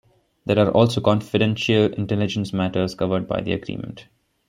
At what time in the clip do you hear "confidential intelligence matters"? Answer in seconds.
0.99-2.95